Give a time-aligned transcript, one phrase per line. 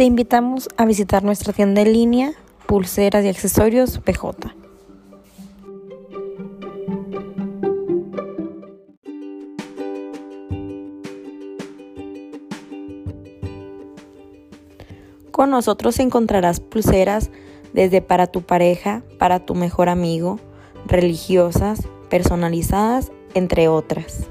[0.00, 2.32] te invitamos a visitar nuestra tienda en línea
[2.64, 4.54] Pulseras y Accesorios PJ.
[15.30, 17.30] Con nosotros encontrarás pulseras
[17.74, 20.40] desde para tu pareja, para tu mejor amigo,
[20.86, 24.30] religiosas, personalizadas, entre otras.